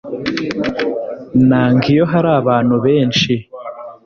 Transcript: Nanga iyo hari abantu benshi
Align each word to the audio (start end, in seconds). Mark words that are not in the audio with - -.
Nanga 1.47 1.83
iyo 1.93 2.03
hari 2.11 2.29
abantu 2.39 2.75
benshi 2.85 3.33